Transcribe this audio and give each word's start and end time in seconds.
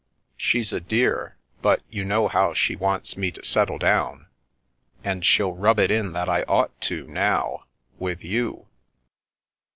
She's 0.35 0.73
a 0.73 0.79
dear, 0.79 1.35
but 1.61 1.83
you 1.91 2.03
know 2.03 2.27
how 2.27 2.55
she 2.55 2.75
wants 2.75 3.15
me 3.15 3.29
to' 3.33 3.43
settle 3.53 3.77
down/ 3.77 4.25
and 5.03 5.23
she'll 5.23 5.53
rub 5.53 5.77
it 5.77 5.91
in 5.91 6.11
that 6.13 6.27
I 6.27 6.41
ought 6.47 6.71
to 6.87 7.05
now, 7.05 7.65
with 7.99 8.23
you 8.23 8.65